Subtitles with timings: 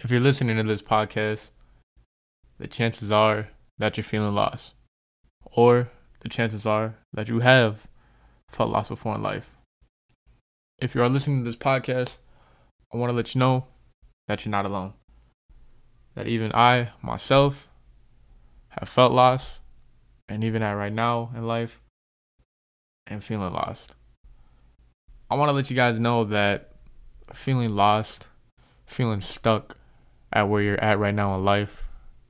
[0.00, 1.50] if you're listening to this podcast,
[2.58, 4.74] the chances are that you're feeling lost.
[5.44, 7.86] Or the chances are that you have
[8.50, 9.50] felt lost before in life.
[10.78, 12.18] If you are listening to this podcast,
[12.92, 13.66] I want to let you know
[14.28, 14.92] that you're not alone.
[16.14, 17.68] That even I, myself,
[18.68, 19.60] have felt lost,
[20.28, 21.80] and even at right now in life,
[23.08, 23.94] am feeling lost.
[25.30, 26.72] I want to let you guys know that
[27.32, 28.28] feeling lost,
[28.86, 29.76] feeling stuck
[30.36, 31.88] at where you're at right now in life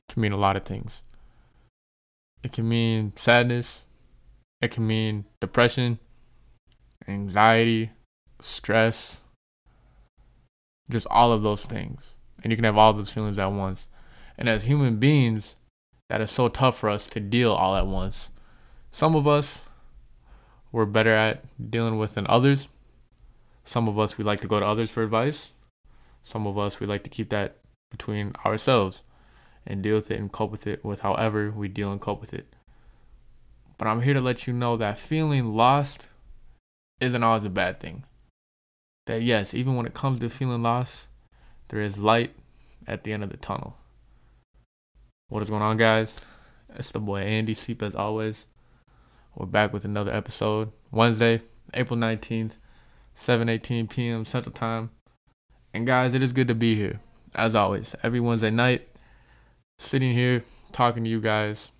[0.08, 1.02] can mean a lot of things.
[2.44, 3.82] It can mean sadness,
[4.60, 5.98] it can mean depression,
[7.08, 7.90] anxiety,
[8.40, 9.20] stress,
[10.88, 12.14] just all of those things.
[12.44, 13.88] And you can have all those feelings at once.
[14.38, 15.56] And as human beings,
[16.08, 18.30] that is so tough for us to deal all at once.
[18.92, 19.64] Some of us
[20.70, 22.68] we're better at dealing with than others.
[23.64, 25.52] Some of us we like to go to others for advice.
[26.22, 27.56] Some of us we like to keep that
[27.90, 29.02] between ourselves
[29.66, 32.32] and deal with it and cope with it with however we deal and cope with
[32.32, 32.54] it.
[33.78, 36.08] But I'm here to let you know that feeling lost
[37.00, 38.04] isn't always a bad thing.
[39.06, 41.06] That yes, even when it comes to feeling lost,
[41.68, 42.34] there is light
[42.86, 43.76] at the end of the tunnel.
[45.28, 46.20] What is going on, guys?
[46.74, 48.46] It's the boy Andy Seep as always.
[49.34, 50.72] We're back with another episode.
[50.90, 51.42] Wednesday,
[51.74, 52.52] April 19th,
[53.16, 54.24] 7:18 p.m.
[54.24, 54.90] Central Time.
[55.74, 57.00] And guys, it is good to be here.
[57.36, 58.88] As always, every Wednesday night,
[59.76, 60.42] sitting here
[60.72, 61.70] talking to you guys.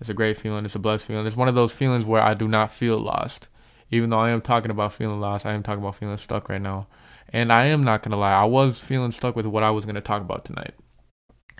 [0.00, 0.64] It's a great feeling.
[0.64, 1.24] It's a blessed feeling.
[1.24, 3.48] It's one of those feelings where I do not feel lost.
[3.90, 6.60] Even though I am talking about feeling lost, I am talking about feeling stuck right
[6.60, 6.88] now.
[7.32, 9.84] And I am not going to lie, I was feeling stuck with what I was
[9.84, 10.74] going to talk about tonight.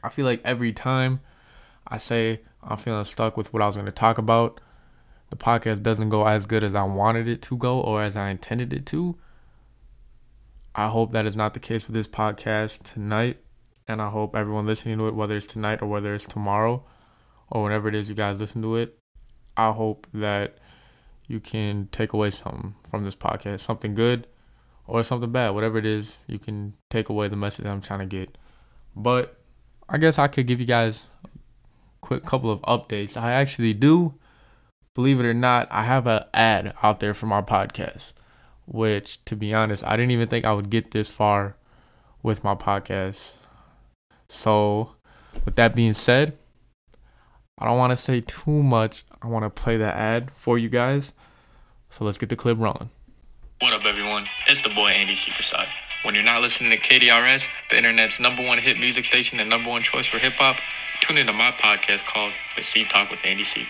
[0.02, 1.20] I feel like every time
[1.86, 4.60] I say I'm feeling stuck with what I was going to talk about,
[5.30, 8.30] the podcast doesn't go as good as I wanted it to go or as I
[8.30, 9.16] intended it to.
[10.78, 13.38] I hope that is not the case with this podcast tonight.
[13.88, 16.84] And I hope everyone listening to it, whether it's tonight or whether it's tomorrow
[17.50, 18.98] or whenever it is you guys listen to it,
[19.56, 20.58] I hope that
[21.28, 24.26] you can take away something from this podcast, something good
[24.86, 28.06] or something bad, whatever it is, you can take away the message I'm trying to
[28.06, 28.36] get.
[28.94, 29.40] But
[29.88, 31.28] I guess I could give you guys a
[32.02, 33.16] quick couple of updates.
[33.16, 34.14] I actually do,
[34.94, 38.12] believe it or not, I have an ad out there for my podcast,
[38.66, 41.56] which to be honest, I didn't even think I would get this far
[42.22, 43.34] with my podcast.
[44.28, 44.96] So,
[45.44, 46.36] with that being said,
[47.58, 49.04] I don't want to say too much.
[49.22, 51.14] I want to play the ad for you guys.
[51.88, 52.90] So let's get the clip rolling.
[53.60, 54.26] What up, everyone?
[54.48, 55.68] It's the boy Andy Seeperside.
[56.04, 59.70] When you're not listening to KDRS, the internet's number one hit music station and number
[59.70, 60.56] one choice for hip hop,
[61.00, 63.68] tune into my podcast called The Seep Talk with Andy Seep.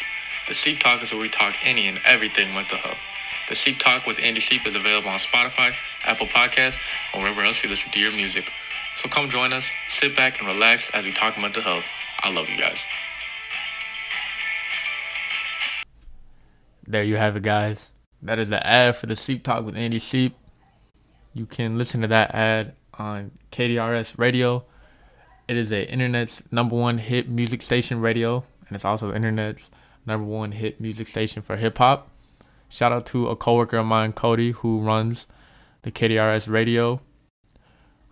[0.49, 3.05] The Seep Talk is where we talk any and everything mental health.
[3.49, 5.73] The Seep Talk with Andy Seep is available on Spotify,
[6.05, 6.79] Apple Podcasts,
[7.15, 8.51] or wherever else you listen to your music.
[8.97, 11.87] So come join us, sit back, and relax as we talk mental health.
[12.23, 12.83] I love you guys.
[16.89, 17.93] There you have it, guys.
[18.21, 20.35] That is the ad for the Seep Talk with Andy Seep.
[21.33, 24.65] You can listen to that ad on KDRS Radio.
[25.47, 29.71] It is the internet's number one hit music station radio, and it's also the internet's
[30.05, 32.09] number one hit music station for hip hop.
[32.69, 35.27] Shout out to a coworker of mine, Cody, who runs
[35.82, 37.00] the KDRS Radio.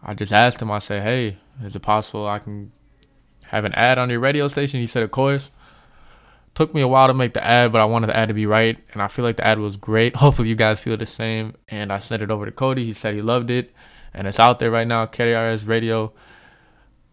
[0.03, 0.71] I just asked him.
[0.71, 2.73] I said, "Hey, is it possible I can
[3.47, 5.51] have an ad on your radio station?" He said, "Of course."
[6.55, 8.47] Took me a while to make the ad, but I wanted the ad to be
[8.47, 10.15] right, and I feel like the ad was great.
[10.25, 11.55] Hopefully, you guys feel the same.
[11.69, 12.85] And I sent it over to Cody.
[12.85, 13.73] He said he loved it,
[14.13, 15.07] and it's out there right now.
[15.07, 16.13] KDRS Radio.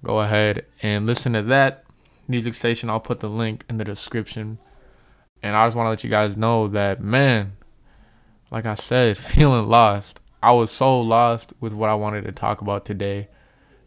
[0.03, 1.85] Go ahead and listen to that
[2.27, 2.89] music station.
[2.89, 4.59] I'll put the link in the description.
[5.43, 7.53] And I just want to let you guys know that, man,
[8.51, 10.19] like I said, feeling lost.
[10.43, 13.29] I was so lost with what I wanted to talk about today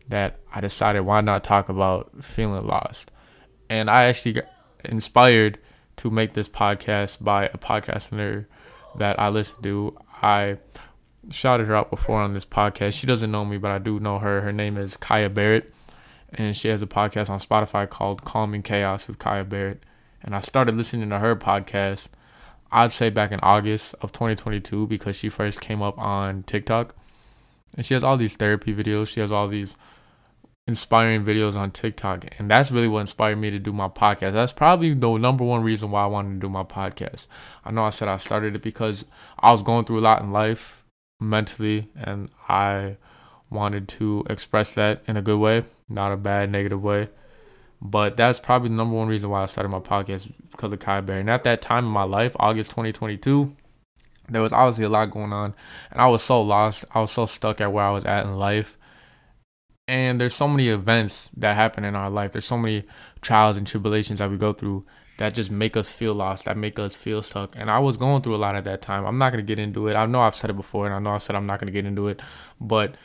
[0.09, 3.11] that I decided why not talk about feeling lost.
[3.69, 4.47] And I actually got
[4.85, 5.59] inspired
[5.97, 8.47] to make this podcast by a podcaster
[8.97, 9.97] that I listen to.
[10.23, 10.59] I
[11.31, 12.95] shouted her out before on this podcast.
[12.95, 14.41] She doesn't know me, but I do know her.
[14.41, 15.73] Her name is Kaya Barrett,
[16.33, 19.83] and she has a podcast on Spotify called Calming Chaos with Kaya Barrett.
[20.25, 22.09] And I started listening to her podcast,
[22.73, 26.97] I'd say back in August of 2022, because she first came up on TikTok.
[27.77, 29.09] And she has all these therapy videos.
[29.09, 29.77] She has all these
[30.67, 32.27] inspiring videos on TikTok.
[32.39, 34.33] And that's really what inspired me to do my podcast.
[34.33, 37.27] That's probably the number one reason why I wanted to do my podcast.
[37.65, 39.05] I know I said I started it because
[39.39, 40.85] I was going through a lot in life
[41.21, 42.97] mentally and I
[43.51, 47.09] wanted to express that in a good way, not a bad negative way.
[47.85, 51.03] But that's probably the number one reason why I started my podcast because of Kai
[51.03, 51.21] Berry.
[51.21, 53.55] And at that time in my life, August 2022,
[54.31, 55.55] there was obviously a lot going on.
[55.93, 56.85] And I was so lost.
[56.95, 58.79] I was so stuck at where I was at in life
[59.87, 62.33] And there's so many events that happen in our life.
[62.33, 62.85] There's so many
[63.21, 64.87] trials and tribulations that we go through
[65.19, 67.55] that just make us feel lost, that make us feel stuck.
[67.57, 69.05] And I was going through a lot at that time.
[69.07, 69.95] I'm not going to get into it.
[69.95, 71.73] I know I've said it before and I know I said I'm not going to
[71.73, 72.21] get into it,
[72.61, 72.97] but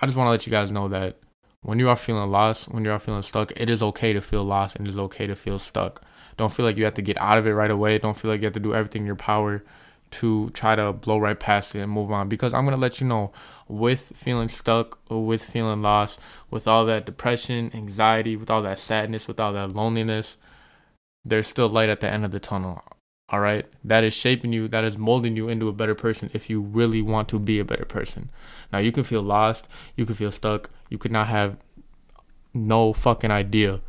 [0.00, 1.18] I just want to let you guys know that
[1.62, 4.44] when you are feeling lost, when you are feeling stuck, it is okay to feel
[4.44, 6.02] lost and it is okay to feel stuck.
[6.36, 7.98] Don't feel like you have to get out of it right away.
[7.98, 9.64] Don't feel like you have to do everything in your power
[10.10, 13.00] to try to blow right past it and move on because I'm going to let
[13.00, 13.32] you know
[13.66, 16.20] with feeling stuck or with feeling lost,
[16.50, 20.38] with all that depression, anxiety, with all that sadness, with all that loneliness,
[21.24, 22.82] there's still light at the end of the tunnel.
[23.30, 23.66] All right.
[23.84, 27.02] That is shaping you, that is molding you into a better person if you really
[27.02, 28.30] want to be a better person.
[28.72, 31.58] Now, you can feel lost, you can feel stuck, you could not have
[32.54, 33.80] no fucking idea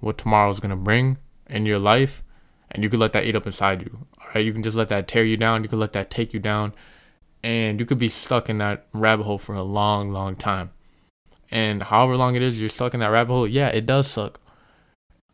[0.00, 1.18] what tomorrow's to bring
[1.48, 2.22] in your life,
[2.70, 4.06] and you could let that eat up inside you.
[4.20, 4.44] All right.
[4.44, 6.74] You can just let that tear you down, you can let that take you down,
[7.42, 10.70] and you could be stuck in that rabbit hole for a long, long time.
[11.50, 14.40] And however long it is you're stuck in that rabbit hole, yeah, it does suck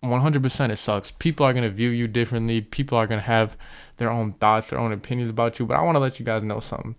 [0.05, 1.11] 100% it sucks.
[1.11, 2.61] People are going to view you differently.
[2.61, 3.57] People are going to have
[3.97, 5.67] their own thoughts, their own opinions about you.
[5.67, 6.97] But I want to let you guys know something.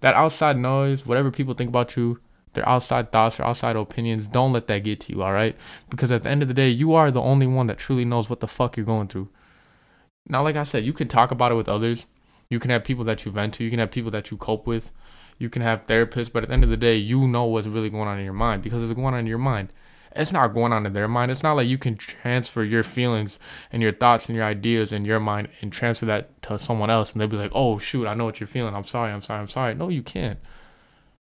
[0.00, 2.20] That outside noise, whatever people think about you,
[2.52, 5.56] their outside thoughts, their outside opinions, don't let that get to you, all right?
[5.90, 8.30] Because at the end of the day, you are the only one that truly knows
[8.30, 9.28] what the fuck you're going through.
[10.26, 12.06] Now, like I said, you can talk about it with others.
[12.50, 13.64] You can have people that you vent to.
[13.64, 14.90] You can have people that you cope with.
[15.38, 16.32] You can have therapists.
[16.32, 18.34] But at the end of the day, you know what's really going on in your
[18.34, 19.72] mind because it's going on in your mind
[20.18, 21.30] it's not going on in their mind.
[21.30, 23.38] It's not like you can transfer your feelings
[23.70, 27.12] and your thoughts and your ideas in your mind and transfer that to someone else
[27.12, 28.74] and they'll be like, oh, shoot, I know what you're feeling.
[28.74, 29.74] I'm sorry, I'm sorry, I'm sorry.
[29.76, 30.40] No, you can't.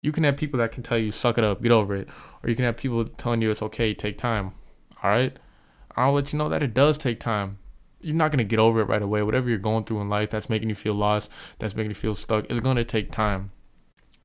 [0.00, 2.08] You can have people that can tell you, suck it up, get over it.
[2.42, 4.52] Or you can have people telling you it's okay, take time.
[5.02, 5.36] All right?
[5.96, 7.58] I'll let you know that it does take time.
[8.00, 9.25] You're not going to get over it right away.
[9.25, 12.14] Whatever you're going through in life that's making you feel lost, that's making you feel
[12.14, 13.50] stuck, it's going to take time.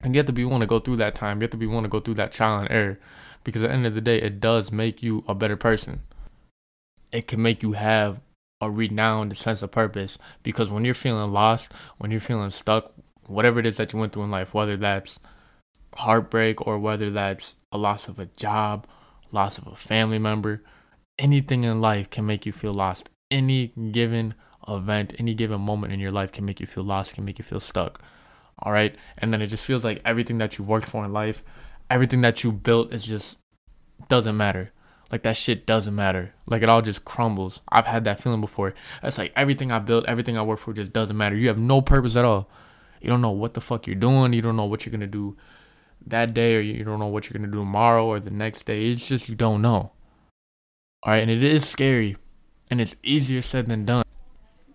[0.03, 1.39] And you have to be willing to go through that time.
[1.39, 2.99] You have to be willing to go through that trial and error
[3.43, 6.01] because at the end of the day, it does make you a better person.
[7.11, 8.19] It can make you have
[8.61, 12.93] a renowned sense of purpose because when you're feeling lost, when you're feeling stuck,
[13.27, 15.19] whatever it is that you went through in life, whether that's
[15.95, 18.87] heartbreak or whether that's a loss of a job,
[19.31, 20.63] loss of a family member,
[21.19, 23.09] anything in life can make you feel lost.
[23.29, 24.33] Any given
[24.67, 27.45] event, any given moment in your life can make you feel lost, can make you
[27.45, 28.01] feel stuck.
[28.59, 28.95] All right.
[29.17, 31.43] And then it just feels like everything that you've worked for in life
[31.93, 33.37] everything that you built is just
[34.09, 34.71] doesn't matter.
[35.11, 36.33] Like that shit doesn't matter.
[36.47, 37.61] Like it all just crumbles.
[37.69, 38.73] I've had that feeling before.
[39.03, 41.35] It's like everything I built, everything I work for just doesn't matter.
[41.35, 42.49] You have no purpose at all.
[42.99, 44.33] You don't know what the fuck you're doing.
[44.33, 45.37] You don't know what you're gonna do
[46.07, 48.85] that day, or you don't know what you're gonna do tomorrow or the next day.
[48.85, 49.91] It's just you don't know.
[51.03, 52.17] All right, and it is scary,
[52.71, 54.03] and it's easier said than done.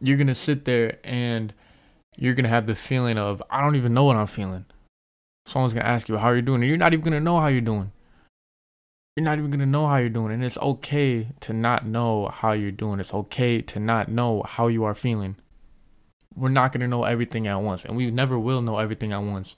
[0.01, 1.53] You're gonna sit there and
[2.17, 4.67] you're gonna have the feeling of I don't even know what I'm feeling
[5.49, 7.61] someone's gonna ask you how you're doing, and you're not even gonna know how you're
[7.61, 7.93] doing.
[9.17, 12.53] You're not even gonna know how you're doing, and it's okay to not know how
[12.53, 13.01] you're doing.
[13.01, 15.37] It's okay to not know how you are feeling.
[16.37, 19.57] We're not gonna know everything at once, and we never will know everything at once.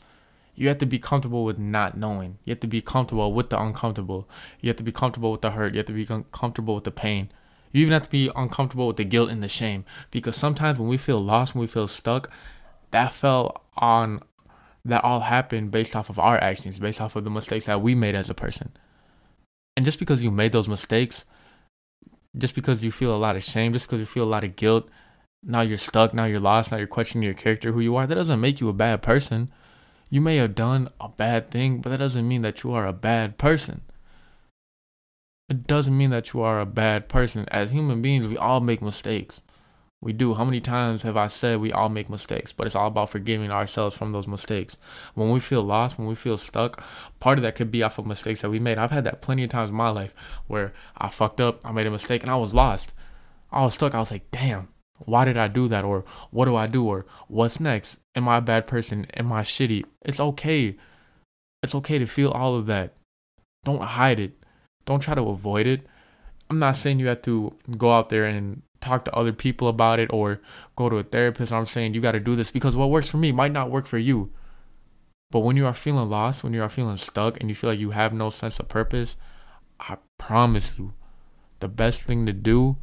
[0.55, 2.39] You have to be comfortable with not knowing.
[2.45, 4.29] You have to be comfortable with the uncomfortable.
[4.61, 5.75] You have to be comfortable with the hurt.
[5.75, 7.31] You have to be comfortable with the pain.
[7.73, 9.85] You even have to be uncomfortable with the guilt and the shame.
[10.11, 12.31] Because sometimes when we feel lost, when we feel stuck,
[12.91, 14.23] that fell on
[14.85, 17.95] that all happened based off of our actions, based off of the mistakes that we
[17.95, 18.73] made as a person.
[19.77, 21.25] And just because you made those mistakes,
[22.37, 24.57] just because you feel a lot of shame, just because you feel a lot of
[24.57, 24.89] guilt,
[25.43, 28.15] now you're stuck, now you're lost, now you're questioning your character, who you are, that
[28.15, 29.51] doesn't make you a bad person.
[30.11, 32.93] You may have done a bad thing, but that doesn't mean that you are a
[32.93, 33.83] bad person.
[35.49, 37.47] It doesn't mean that you are a bad person.
[37.49, 39.43] As human beings, we all make mistakes.
[40.03, 40.33] We do.
[40.33, 43.51] How many times have I said we all make mistakes, but it's all about forgiving
[43.51, 44.79] ourselves from those mistakes.
[45.15, 46.83] When we feel lost, when we feel stuck,
[47.21, 48.79] part of that could be off of mistakes that we made.
[48.79, 50.15] I've had that plenty of times in my life
[50.47, 52.95] where I fucked up, I made a mistake, and I was lost.
[53.53, 53.95] I was stuck.
[53.95, 54.69] I was like, damn,
[55.05, 55.85] why did I do that?
[55.85, 56.87] Or what do I do?
[56.87, 57.99] Or what's next?
[58.15, 59.07] Am I a bad person?
[59.15, 59.85] Am I shitty?
[60.03, 60.77] It's okay.
[61.63, 62.95] It's okay to feel all of that.
[63.65, 64.33] Don't hide it.
[64.87, 65.87] Don't try to avoid it.
[66.49, 69.99] I'm not saying you have to go out there and talk to other people about
[69.99, 70.41] it or
[70.77, 71.53] go to a therapist.
[71.53, 73.87] I'm saying you got to do this because what works for me might not work
[73.87, 74.33] for you.
[75.31, 77.79] But when you are feeling lost, when you are feeling stuck and you feel like
[77.79, 79.17] you have no sense of purpose,
[79.79, 80.93] I promise you,
[81.61, 82.79] the best thing to do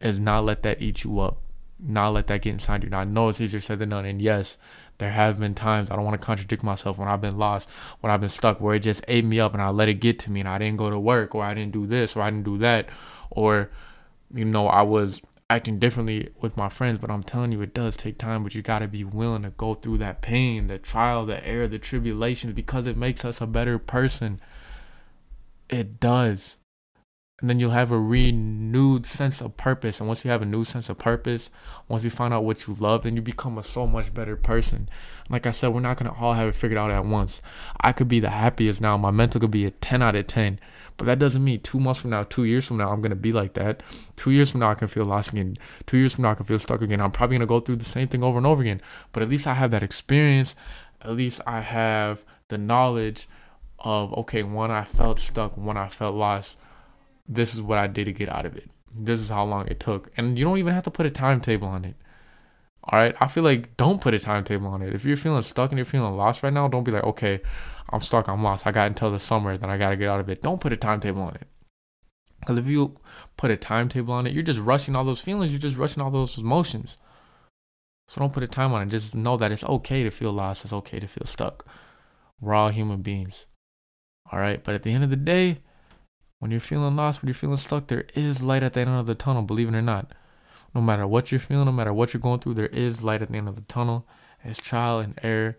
[0.00, 1.38] is not let that eat you up.
[1.78, 2.90] Not let that get inside you.
[2.90, 4.06] Now, I know it's easier said than done.
[4.06, 4.56] And yes,
[4.98, 7.68] there have been times, I don't want to contradict myself, when I've been lost,
[8.00, 10.18] when I've been stuck, where it just ate me up and I let it get
[10.20, 12.30] to me and I didn't go to work or I didn't do this or I
[12.30, 12.88] didn't do that.
[13.30, 13.70] Or,
[14.32, 15.20] you know, I was
[15.52, 18.42] acting differently with my friends, but I'm telling you, it does take time.
[18.42, 21.68] But you got to be willing to go through that pain, the trial, the error,
[21.68, 24.40] the tribulations, because it makes us a better person.
[25.68, 26.56] It does.
[27.40, 30.00] And then you'll have a renewed sense of purpose.
[30.00, 31.50] And once you have a new sense of purpose,
[31.88, 34.88] once you find out what you love, then you become a so much better person.
[35.28, 37.42] Like I said, we're not gonna all have it figured out at once.
[37.80, 38.96] I could be the happiest now.
[38.96, 40.60] My mental could be a 10 out of 10.
[40.96, 43.32] But that doesn't mean two months from now, two years from now, I'm gonna be
[43.32, 43.82] like that.
[44.16, 45.56] Two years from now, I can feel lost again.
[45.86, 47.00] Two years from now, I can feel stuck again.
[47.00, 48.80] I'm probably gonna go through the same thing over and over again.
[49.12, 50.54] But at least I have that experience.
[51.00, 53.28] At least I have the knowledge
[53.78, 56.58] of okay, when I felt stuck, when I felt lost,
[57.28, 58.70] this is what I did to get out of it.
[58.94, 60.10] This is how long it took.
[60.16, 61.96] And you don't even have to put a timetable on it.
[62.84, 63.14] All right.
[63.20, 64.94] I feel like don't put a timetable on it.
[64.94, 67.40] If you're feeling stuck and you're feeling lost right now, don't be like, okay,
[67.92, 68.66] I'm stuck, I'm lost.
[68.66, 70.42] I got until the summer, then I got to get out of it.
[70.42, 71.46] Don't put a timetable on it.
[72.40, 72.94] Because if you
[73.36, 75.52] put a timetable on it, you're just rushing all those feelings.
[75.52, 76.98] You're just rushing all those emotions.
[78.08, 78.90] So don't put a time on it.
[78.90, 80.64] Just know that it's okay to feel lost.
[80.64, 81.66] It's okay to feel stuck.
[82.40, 83.46] We're all human beings.
[84.30, 84.62] All right.
[84.62, 85.58] But at the end of the day,
[86.40, 89.06] when you're feeling lost, when you're feeling stuck, there is light at the end of
[89.06, 90.12] the tunnel, believe it or not.
[90.74, 93.30] No matter what you're feeling, no matter what you're going through, there is light at
[93.30, 94.08] the end of the tunnel.
[94.42, 95.56] It's trial and error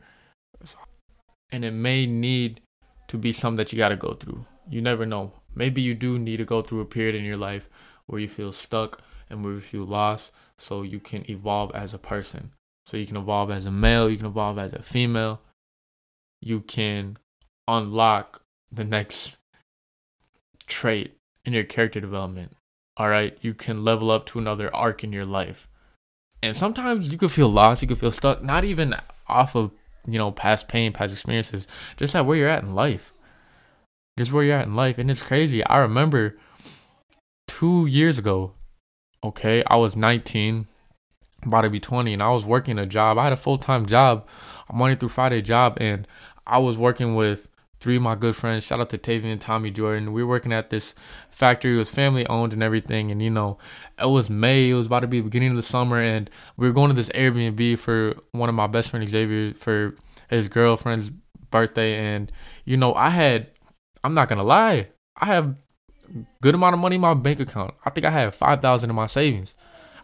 [1.53, 2.59] and it may need
[3.07, 4.43] to be something that you got to go through.
[4.67, 5.31] You never know.
[5.53, 7.69] Maybe you do need to go through a period in your life
[8.07, 11.99] where you feel stuck and where you feel lost so you can evolve as a
[11.99, 12.51] person.
[12.87, 15.41] So you can evolve as a male, you can evolve as a female.
[16.41, 17.17] You can
[17.67, 18.41] unlock
[18.71, 19.37] the next
[20.65, 22.57] trait in your character development.
[22.97, 25.67] All right, you can level up to another arc in your life.
[26.41, 28.95] And sometimes you could feel lost, you could feel stuck, not even
[29.27, 29.71] off of
[30.05, 31.67] you know, past pain, past experiences,
[31.97, 33.13] just at where you're at in life.
[34.17, 34.97] Just where you're at in life.
[34.97, 35.65] And it's crazy.
[35.65, 36.37] I remember
[37.47, 38.53] two years ago,
[39.23, 40.67] okay, I was 19,
[41.45, 43.17] about to be 20, and I was working a job.
[43.17, 44.27] I had a full time job,
[44.69, 46.07] a Monday through Friday job, and
[46.45, 47.47] I was working with
[47.83, 48.65] three of my good friends.
[48.65, 50.13] Shout out to Tavian and Tommy Jordan.
[50.13, 50.95] We were working at this
[51.29, 51.75] factory.
[51.75, 53.11] It was family owned and everything.
[53.11, 53.57] And you know,
[53.99, 54.69] it was May.
[54.69, 57.09] It was about to be beginning of the summer, and we were going to this
[57.09, 59.95] Airbnb for one of my best friend Xavier for
[60.29, 61.09] his girlfriend's
[61.51, 61.95] birthday.
[61.95, 62.31] And
[62.63, 63.47] you know, I had.
[64.05, 64.87] I'm not gonna lie.
[65.17, 65.55] I have
[66.41, 67.73] good amount of money in my bank account.
[67.85, 69.55] I think I had five thousand in my savings.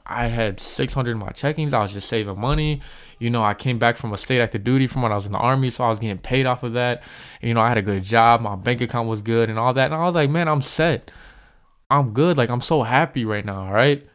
[0.09, 1.71] I had 600 in my checkings.
[1.71, 2.81] I was just saving money.
[3.19, 5.31] You know, I came back from a state active duty from when I was in
[5.31, 7.03] the army, so I was getting paid off of that.
[7.41, 8.41] And, you know, I had a good job.
[8.41, 9.85] My bank account was good and all that.
[9.85, 11.11] And I was like, man, I'm set.
[11.91, 12.37] I'm good.
[12.37, 14.07] Like, I'm so happy right now, right?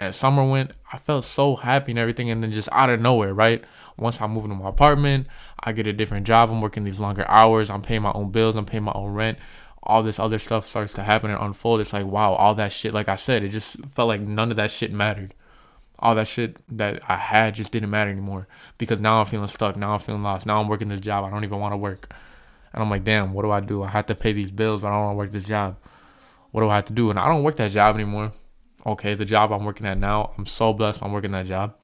[0.00, 2.28] And summer went, I felt so happy and everything.
[2.28, 3.62] And then just out of nowhere, right?
[3.98, 5.28] Once I move into my apartment,
[5.60, 6.50] I get a different job.
[6.50, 7.70] I'm working these longer hours.
[7.70, 8.56] I'm paying my own bills.
[8.56, 9.38] I'm paying my own rent
[9.86, 12.92] all this other stuff starts to happen and unfold, it's like, wow, all that shit,
[12.92, 15.32] like I said, it just felt like none of that shit mattered.
[15.98, 19.76] All that shit that I had just didn't matter anymore because now I'm feeling stuck.
[19.76, 20.44] Now I'm feeling lost.
[20.44, 21.24] Now I'm working this job.
[21.24, 22.12] I don't even want to work.
[22.74, 23.82] And I'm like, damn, what do I do?
[23.82, 25.76] I have to pay these bills, but I don't want to work this job.
[26.50, 27.08] What do I have to do?
[27.08, 28.32] And I don't work that job anymore.
[28.84, 31.74] Okay, the job I'm working at now, I'm so blessed I'm working that job.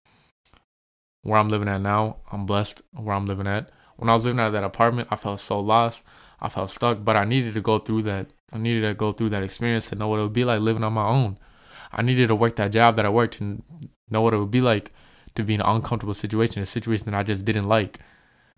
[1.22, 3.70] Where I'm living at now, I'm blessed where I'm living at.
[3.96, 6.02] When I was living at that apartment, I felt so lost.
[6.42, 8.26] I felt stuck, but I needed to go through that.
[8.52, 10.82] I needed to go through that experience to know what it would be like living
[10.82, 11.38] on my own.
[11.92, 13.62] I needed to work that job that I worked and
[14.10, 14.92] know what it would be like
[15.36, 18.00] to be in an uncomfortable situation, a situation that I just didn't like,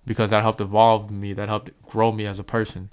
[0.06, 1.34] because that helped evolve me.
[1.34, 2.90] That helped grow me as a person.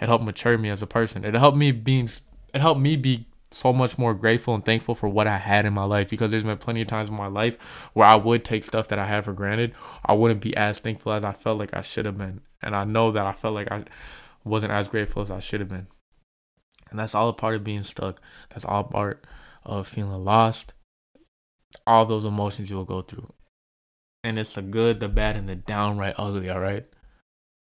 [0.00, 1.24] It helped mature me as a person.
[1.24, 2.08] It helped me being.
[2.54, 5.72] It helped me be so much more grateful and thankful for what I had in
[5.72, 7.58] my life because there's been plenty of times in my life
[7.92, 9.74] where I would take stuff that I had for granted.
[10.04, 12.40] I wouldn't be as thankful as I felt like I should have been.
[12.62, 13.84] And I know that I felt like I
[14.44, 15.86] wasn't as grateful as I should have been.
[16.90, 18.20] And that's all a part of being stuck.
[18.50, 19.24] That's all part
[19.64, 20.74] of feeling lost.
[21.86, 23.32] All those emotions you'll go through.
[24.24, 26.84] And it's the good, the bad, and the downright ugly, all right?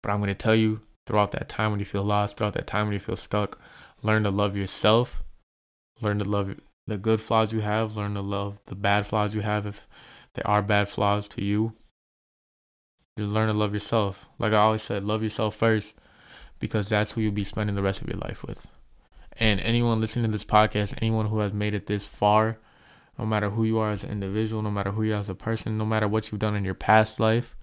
[0.01, 2.68] But I'm going to tell you throughout that time when you feel lost, throughout that
[2.68, 3.60] time when you feel stuck,
[4.01, 5.24] learn to love yourself.
[6.01, 6.56] Learn to love
[6.88, 7.96] the good flaws you have.
[7.96, 9.88] Learn to love the bad flaws you have if
[10.34, 11.74] they are bad flaws to you.
[13.18, 14.28] Just learn to love yourself.
[14.40, 15.94] Like I always said, love yourself first
[16.62, 18.65] because that's who you'll be spending the rest of your life with.
[19.38, 22.58] And anyone listening to this podcast, anyone who has made it this far,
[23.20, 25.36] no matter who you are as an individual, no matter who you are as a
[25.36, 27.58] person, no matter what you've done in your past life,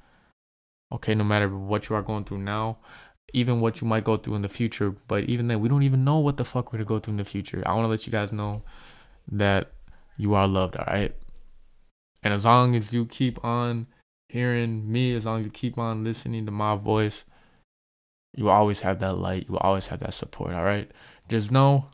[0.92, 2.78] okay, no matter what you are going through now,
[3.32, 6.04] even what you might go through in the future, but even then, we don't even
[6.04, 7.62] know what the fuck we're gonna go through in the future.
[7.64, 8.62] I wanna let you guys know
[9.30, 9.70] that
[10.16, 11.14] you are loved, all right?
[12.22, 13.86] And as long as you keep on
[14.28, 17.24] hearing me, as long as you keep on listening to my voice,
[18.38, 19.46] you will always have that light.
[19.48, 20.54] You will always have that support.
[20.54, 20.88] All right.
[21.28, 21.86] Just know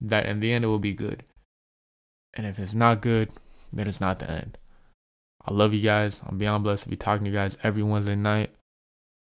[0.00, 1.24] that in the end, it will be good.
[2.34, 3.32] And if it's not good,
[3.72, 4.58] then it's not the end.
[5.44, 6.20] I love you guys.
[6.24, 8.50] I'm beyond blessed to be talking to you guys every Wednesday night.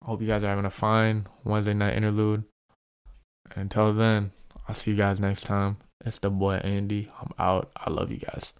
[0.02, 2.44] I hope you guys are having a fine Wednesday night interlude.
[3.56, 4.32] Until then,
[4.68, 5.78] I'll see you guys next time.
[6.04, 7.10] It's the boy Andy.
[7.22, 7.70] I'm out.
[7.74, 8.52] I love you guys.